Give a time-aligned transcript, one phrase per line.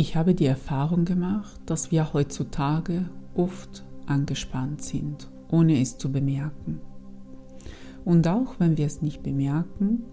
[0.00, 6.80] Ich habe die Erfahrung gemacht, dass wir heutzutage oft angespannt sind, ohne es zu bemerken.
[8.04, 10.04] Und auch wenn wir es nicht bemerken,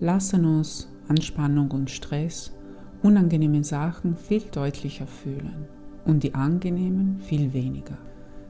[0.00, 2.52] lassen uns Anspannung und Stress
[3.00, 5.68] unangenehme Sachen viel deutlicher fühlen
[6.04, 7.98] und die angenehmen viel weniger.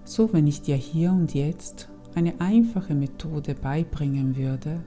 [0.04, 4.82] So, wenn ich dir hier und jetzt eine einfache Methode beibringen würde,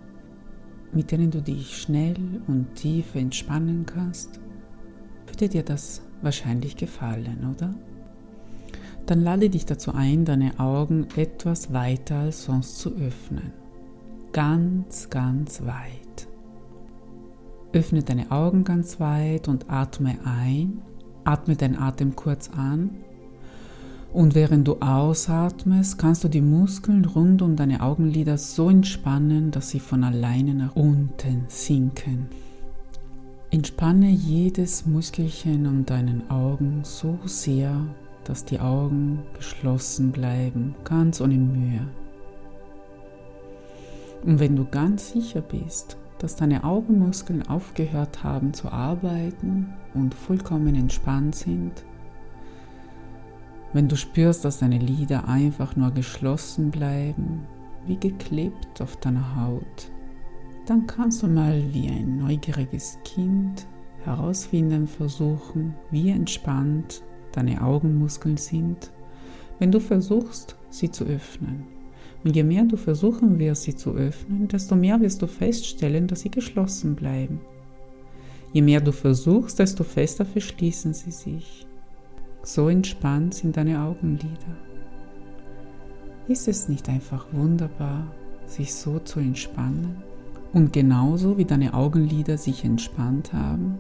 [0.93, 4.39] mit denen du dich schnell und tief entspannen kannst,
[5.39, 7.73] würde dir das wahrscheinlich gefallen, oder?
[9.05, 13.53] Dann lade dich dazu ein, deine Augen etwas weiter als sonst zu öffnen.
[14.33, 16.27] Ganz, ganz weit.
[17.71, 20.81] Öffne deine Augen ganz weit und atme ein.
[21.23, 22.89] Atme deinen Atem kurz an
[24.11, 29.69] und während du ausatmest, kannst du die Muskeln rund um deine Augenlider so entspannen, dass
[29.69, 32.27] sie von alleine nach unten sinken.
[33.51, 37.83] Entspanne jedes Muskelchen um deinen Augen so sehr,
[38.23, 41.81] dass die Augen geschlossen bleiben, ganz ohne Mühe.
[44.23, 50.75] Und wenn du ganz sicher bist, dass deine Augenmuskeln aufgehört haben zu arbeiten und vollkommen
[50.75, 51.85] entspannt sind,
[53.73, 57.47] wenn du spürst, dass deine Lider einfach nur geschlossen bleiben,
[57.87, 59.91] wie geklebt auf deiner Haut,
[60.69, 63.65] dann kannst du mal wie ein neugieriges Kind
[64.03, 68.91] herausfinden versuchen, wie entspannt deine Augenmuskeln sind,
[69.57, 71.65] wenn du versuchst, sie zu öffnen.
[72.23, 76.21] Und je mehr du versuchen wirst, sie zu öffnen, desto mehr wirst du feststellen, dass
[76.21, 77.41] sie geschlossen bleiben.
[78.53, 81.65] Je mehr du versuchst, desto fester verschließen sie sich.
[82.43, 84.57] So entspannt sind deine Augenlider.
[86.27, 88.05] Ist es nicht einfach wunderbar,
[88.45, 90.08] sich so zu entspannen?
[90.53, 93.77] Und genauso wie deine Augenlider sich entspannt haben,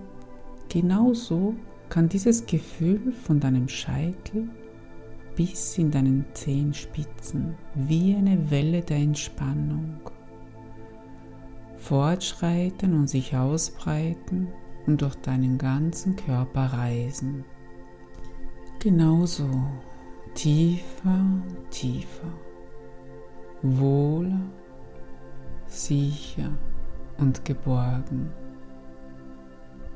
[0.69, 1.55] genauso
[1.89, 4.47] kann dieses Gefühl von deinem Scheitel
[5.35, 9.99] bis in deinen Zehenspitzen wie eine Welle der Entspannung
[11.77, 14.49] fortschreiten und sich ausbreiten
[14.85, 17.45] und durch deinen ganzen Körper reisen.
[18.79, 19.49] Genauso
[20.35, 21.25] tiefer,
[21.71, 22.31] tiefer,
[23.61, 24.41] wohler,
[25.69, 26.51] sicher
[27.17, 28.29] und geborgen.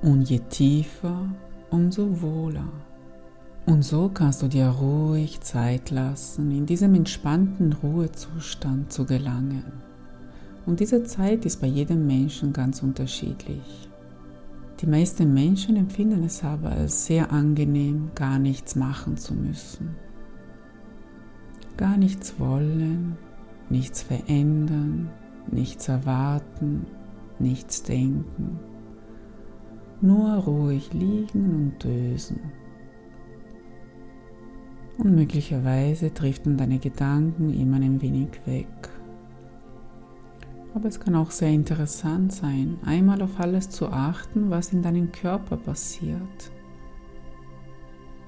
[0.02, 1.30] Und je tiefer,
[1.70, 2.72] umso wohler.
[3.66, 9.64] Und so kannst du dir ruhig Zeit lassen, in diesem entspannten Ruhezustand zu gelangen.
[10.66, 13.90] Und diese Zeit ist bei jedem Menschen ganz unterschiedlich.
[14.82, 19.96] Die meisten Menschen empfinden es aber als sehr angenehm, gar nichts machen zu müssen.
[21.78, 23.18] Gar nichts wollen,
[23.70, 25.10] nichts verändern,
[25.52, 26.86] nichts erwarten,
[27.40, 28.60] nichts denken.
[30.02, 32.40] Nur ruhig liegen und dösen.
[34.98, 38.68] Und möglicherweise driften deine Gedanken immer ein wenig weg.
[40.74, 45.12] Aber es kann auch sehr interessant sein, einmal auf alles zu achten, was in deinem
[45.12, 46.52] Körper passiert.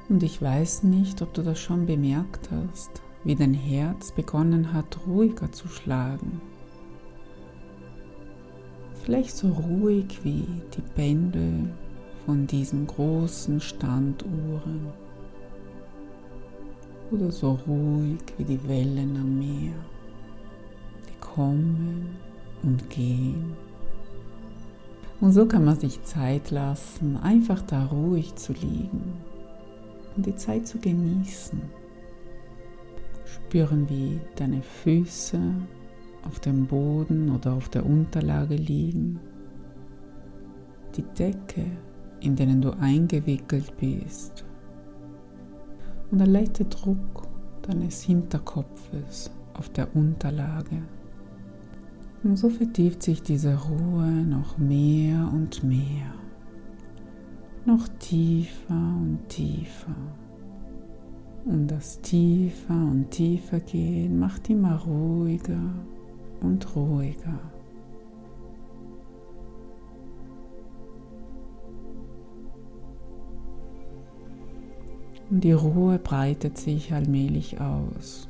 [0.10, 5.00] Und ich weiß nicht, ob du das schon bemerkt hast, wie dein Herz begonnen hat,
[5.08, 6.42] ruhiger zu schlagen.
[9.06, 11.70] Vielleicht so ruhig wie die Pendel
[12.26, 14.88] von diesen großen Standuhren.
[17.12, 19.76] Oder so ruhig wie die Wellen am Meer,
[21.08, 22.16] die kommen
[22.64, 23.54] und gehen.
[25.22, 29.14] Und so kann man sich Zeit lassen, einfach da ruhig zu liegen
[30.18, 31.62] und die Zeit zu genießen.
[33.24, 35.40] Spüren, wie deine Füße
[36.26, 39.20] auf dem Boden oder auf der Unterlage liegen.
[40.96, 41.66] Die Decke,
[42.22, 44.46] in denen du eingewickelt bist.
[46.12, 47.28] Und der leichte Druck
[47.64, 50.82] deines Hinterkopfes auf der Unterlage.
[52.24, 56.14] Und so vertieft sich diese Ruhe noch mehr und mehr,
[57.66, 59.96] noch tiefer und tiefer.
[61.46, 65.62] Und das tiefer und tiefer gehen macht immer ruhiger
[66.46, 67.40] und ruhiger.
[75.30, 78.30] Und die Ruhe breitet sich allmählich aus.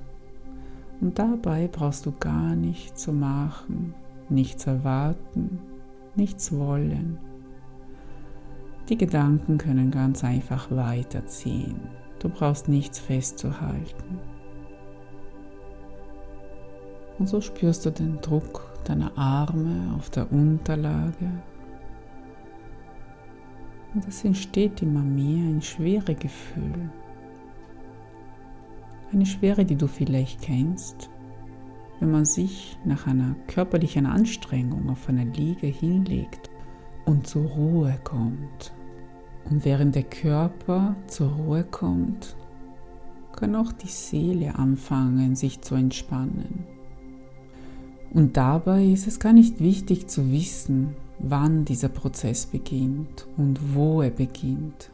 [1.02, 3.94] Und dabei brauchst du gar nichts zu machen,
[4.30, 5.60] nichts erwarten,
[6.16, 7.18] nichts wollen.
[8.88, 11.82] Die Gedanken können ganz einfach weiterziehen.
[12.20, 14.20] Du brauchst nichts festzuhalten.
[17.18, 21.32] Und so spürst du den Druck deiner Arme auf der Unterlage.
[23.94, 26.90] Und es entsteht immer mehr ein schweres Gefühl.
[29.14, 31.10] Eine Schwere, die du vielleicht kennst,
[32.00, 36.50] wenn man sich nach einer körperlichen Anstrengung auf einer Liege hinlegt
[37.06, 38.74] und zur Ruhe kommt.
[39.50, 42.36] Und während der Körper zur Ruhe kommt,
[43.32, 46.75] kann auch die Seele anfangen, sich zu entspannen.
[48.16, 54.02] Und dabei ist es gar nicht wichtig zu wissen, wann dieser Prozess beginnt und wo
[54.02, 54.90] er beginnt.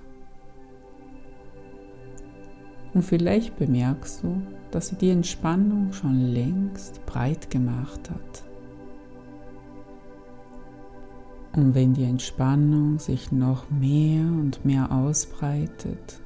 [2.95, 4.41] Und vielleicht bemerkst du,
[4.71, 8.43] dass sie die Entspannung schon längst breit gemacht hat.
[11.55, 16.19] Und wenn die Entspannung sich noch mehr und mehr ausbreitet,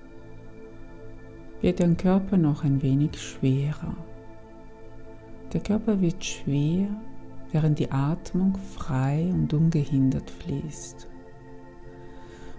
[1.60, 3.98] wird dein Körper noch ein wenig schwerer.
[5.54, 6.88] Der Körper wird schwer,
[7.52, 11.08] während die Atmung frei und ungehindert fließt.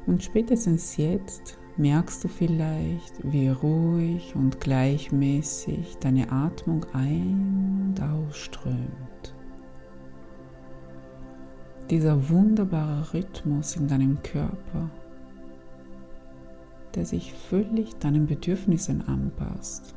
[0.06, 9.34] Und spätestens jetzt merkst du vielleicht, wie ruhig und gleichmäßig deine Atmung ein- und ausströmt.
[11.90, 14.90] Dieser wunderbare Rhythmus in deinem Körper,
[16.94, 19.95] der sich völlig deinen Bedürfnissen anpasst.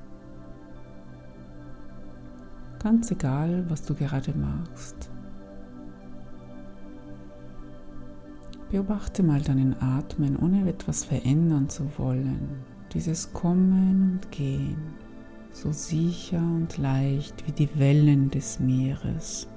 [2.81, 5.09] Ganz egal, was du gerade machst.
[8.71, 12.63] Beobachte mal deinen Atmen, ohne etwas verändern zu wollen.
[12.93, 14.93] Dieses Kommen und Gehen,
[15.51, 19.47] so sicher und leicht wie die Wellen des Meeres.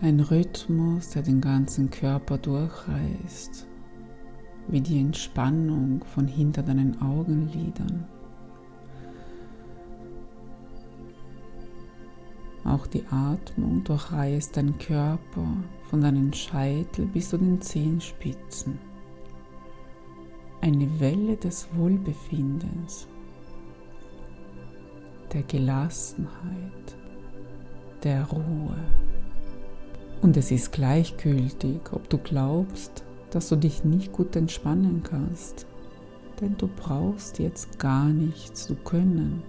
[0.00, 3.67] Ein Rhythmus, der den ganzen Körper durchreißt,
[4.68, 8.06] wie die Entspannung von hinter deinen Augenlidern.
[12.64, 15.46] Auch die Atmung durchreißt deinen Körper
[15.88, 18.78] von deinem Scheitel bis zu den Zehenspitzen.
[20.60, 23.08] Eine Welle des Wohlbefindens,
[25.32, 26.96] der Gelassenheit,
[28.02, 28.76] der Ruhe.
[30.20, 35.66] Und es ist gleichgültig, ob du glaubst, dass du dich nicht gut entspannen kannst,
[36.40, 39.42] denn du brauchst jetzt gar nichts zu können,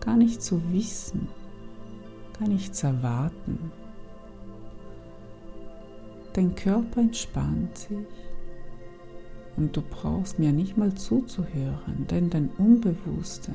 [0.00, 1.28] gar nicht zu wissen
[2.38, 3.72] gar nichts erwarten.
[6.32, 8.06] Dein Körper entspannt sich
[9.56, 13.52] und du brauchst mir nicht mal zuzuhören, denn dein Unbewusste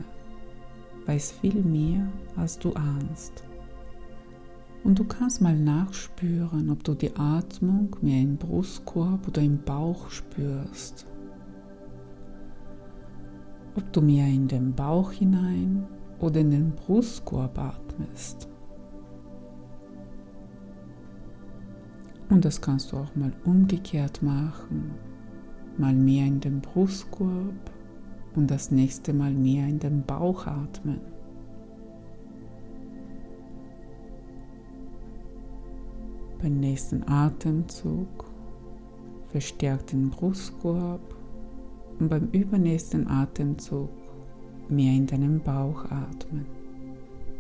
[1.06, 2.08] weiß viel mehr,
[2.38, 3.44] als du ahnst.
[4.90, 10.10] Und du kannst mal nachspüren, ob du die Atmung mehr im Brustkorb oder im Bauch
[10.10, 11.06] spürst.
[13.76, 15.86] Ob du mehr in den Bauch hinein
[16.18, 18.50] oder in den Brustkorb atmest.
[22.32, 24.96] Und das kannst du auch mal umgekehrt machen.
[25.78, 27.72] Mal mehr in den Brustkorb
[28.36, 31.19] und das nächste Mal mehr in den Bauch atmen.
[36.42, 38.08] Beim nächsten Atemzug
[39.28, 41.02] verstärkt den Brustkorb
[42.00, 43.90] und beim übernächsten Atemzug
[44.70, 46.46] mehr in deinen Bauch atmen.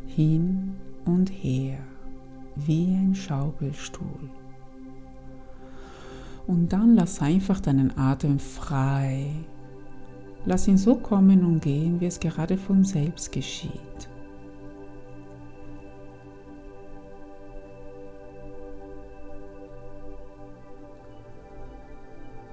[0.05, 0.75] Hin
[1.05, 1.79] und her,
[2.55, 4.29] wie ein Schaukelstuhl.
[6.45, 9.27] Und dann lass einfach deinen Atem frei.
[10.45, 14.09] Lass ihn so kommen und gehen, wie es gerade von selbst geschieht.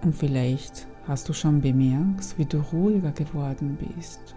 [0.07, 4.37] Und vielleicht hast du schon bemerkt, wie du ruhiger geworden bist.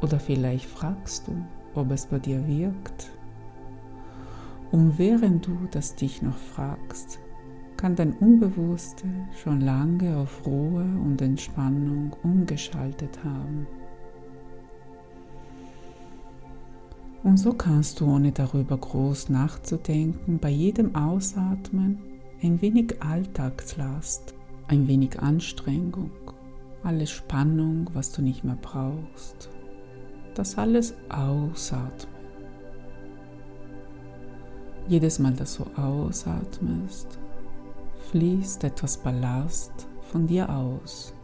[0.00, 1.36] Oder vielleicht fragst du,
[1.76, 3.12] ob es bei dir wirkt.
[4.72, 7.20] Und während du das dich noch fragst,
[7.76, 9.06] kann dein Unbewusste
[9.40, 13.68] schon lange auf Ruhe und Entspannung umgeschaltet haben.
[17.22, 22.11] Und so kannst du, ohne darüber groß nachzudenken, bei jedem Ausatmen
[22.42, 24.34] ein wenig Alltagslast,
[24.66, 26.10] ein wenig Anstrengung,
[26.82, 29.48] alle Spannung, was du nicht mehr brauchst,
[30.34, 32.10] das alles ausatmen.
[34.88, 37.20] Jedes Mal, dass du ausatmest,
[38.10, 41.14] fließt etwas Ballast von dir aus.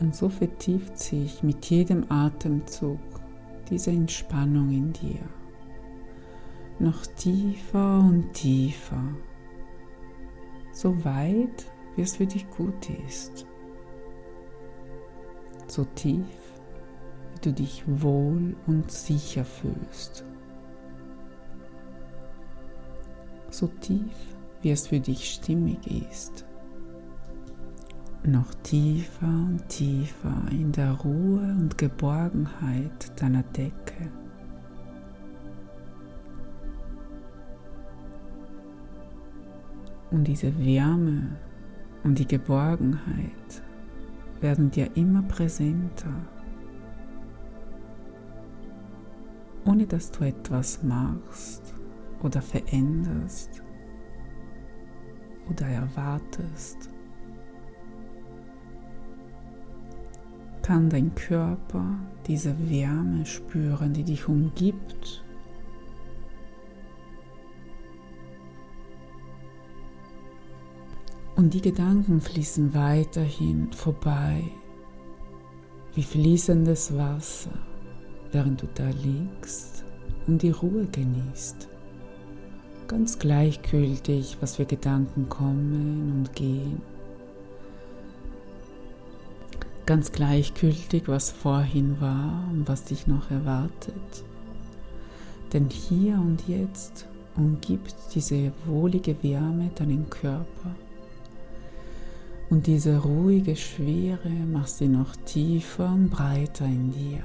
[0.00, 2.98] Und so vertieft sich mit jedem Atemzug
[3.68, 5.20] diese Entspannung in dir.
[6.78, 9.02] Noch tiefer und tiefer,
[10.72, 13.46] so weit, wie es für dich gut ist.
[15.66, 16.24] So tief,
[17.34, 20.24] wie du dich wohl und sicher fühlst.
[23.50, 24.16] So tief,
[24.62, 26.47] wie es für dich stimmig ist.
[28.24, 34.10] Noch tiefer und tiefer in der Ruhe und Geborgenheit deiner Decke.
[40.10, 41.36] Und diese Wärme
[42.02, 43.62] und die Geborgenheit
[44.40, 46.12] werden dir immer präsenter,
[49.64, 51.74] ohne dass du etwas machst
[52.22, 53.62] oder veränderst
[55.50, 56.90] oder erwartest.
[60.68, 65.24] Kann dein Körper diese Wärme spüren, die dich umgibt
[71.36, 74.42] Und die Gedanken fließen weiterhin vorbei
[75.94, 77.58] wie fließendes Wasser,
[78.32, 79.86] während du da liegst
[80.26, 81.66] und die Ruhe genießt.
[82.88, 86.82] Ganz gleichgültig, was für Gedanken kommen und gehen.
[89.88, 94.22] Ganz gleichgültig, was vorhin war und was dich noch erwartet.
[95.54, 100.74] Denn hier und jetzt umgibt diese wohlige Wärme deinen Körper
[102.50, 107.22] und diese ruhige Schwere macht sie noch tiefer und breiter in dir.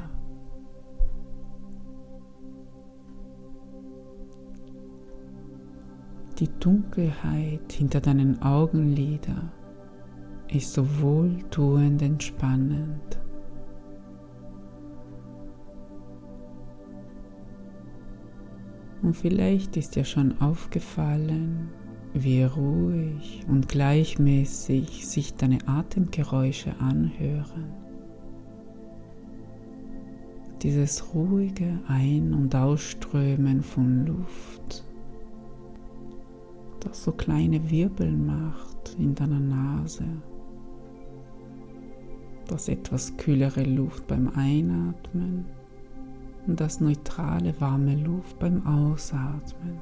[6.39, 9.51] Die Dunkelheit hinter deinen Augenlidern
[10.55, 13.19] ist so wohltuend entspannend.
[19.01, 21.69] Und vielleicht ist dir schon aufgefallen,
[22.13, 27.73] wie ruhig und gleichmäßig sich deine Atemgeräusche anhören.
[30.61, 34.85] Dieses ruhige Ein- und Ausströmen von Luft,
[36.79, 40.05] das so kleine Wirbel macht in deiner Nase,
[42.53, 45.45] das etwas kühlere Luft beim Einatmen
[46.45, 49.79] und das neutrale warme Luft beim Ausatmen.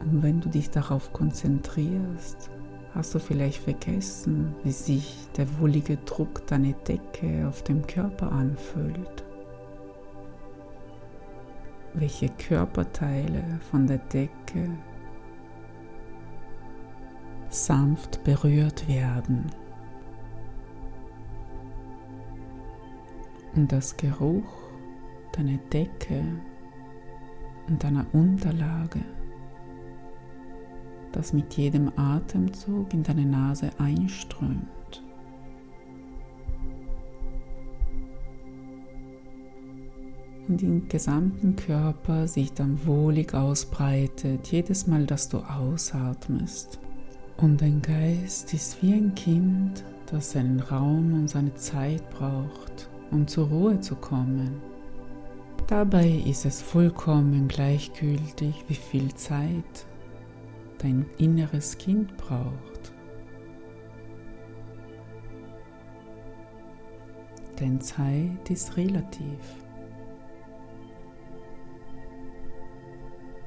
[0.00, 2.50] Und wenn du dich darauf konzentrierst,
[2.94, 9.24] hast du vielleicht vergessen, wie sich der wohlige Druck deiner Decke auf dem Körper anfühlt.
[11.92, 14.70] Welche Körperteile von der Decke
[17.52, 19.46] sanft berührt werden.
[23.54, 24.70] Und das Geruch
[25.32, 26.24] deiner Decke
[27.68, 29.00] und deiner Unterlage
[31.12, 35.02] das mit jedem Atemzug in deine Nase einströmt.
[40.48, 46.80] Und im gesamten Körper sich dann wohlig ausbreitet, jedes Mal, dass du ausatmest.
[47.36, 53.26] Und dein Geist ist wie ein Kind, das seinen Raum und seine Zeit braucht, um
[53.26, 54.60] zur Ruhe zu kommen.
[55.66, 59.86] Dabei ist es vollkommen gleichgültig, wie viel Zeit
[60.78, 62.92] dein inneres Kind braucht.
[67.58, 69.38] Denn Zeit ist relativ.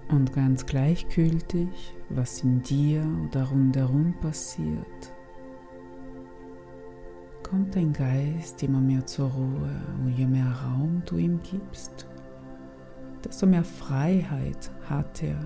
[0.10, 5.14] Und ganz gleichgültig, was in dir oder rundherum passiert,
[7.44, 12.08] kommt dein Geist immer mehr zur Ruhe und je mehr Raum du ihm gibst,
[13.24, 15.40] desto mehr Freiheit hat er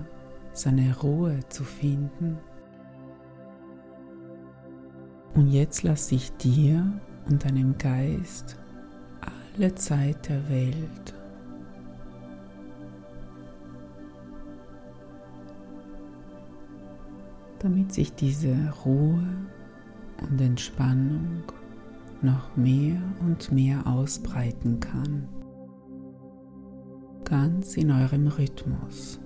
[0.52, 2.38] seine Ruhe zu finden.
[5.34, 8.56] Und jetzt lasse ich dir und deinem Geist
[9.56, 11.19] alle Zeit der Welt.
[17.60, 19.26] Damit sich diese Ruhe
[20.28, 21.44] und Entspannung
[22.22, 25.28] noch mehr und mehr ausbreiten kann,
[27.24, 29.20] ganz in eurem Rhythmus.